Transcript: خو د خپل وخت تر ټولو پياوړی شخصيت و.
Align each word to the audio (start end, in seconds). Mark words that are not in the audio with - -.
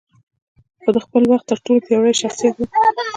خو 0.81 0.89
د 0.95 0.97
خپل 1.05 1.23
وخت 1.31 1.45
تر 1.51 1.57
ټولو 1.65 1.83
پياوړی 1.85 2.13
شخصيت 2.21 2.55
و. 2.57 2.63